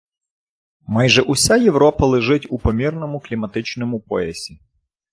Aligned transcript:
Майже 0.87 1.21
уся 1.21 1.55
Європа 1.57 2.05
лежить 2.05 2.47
у 2.49 2.59
помірному 2.59 3.19
кліматичному 3.19 3.99
поясі. 3.99 4.59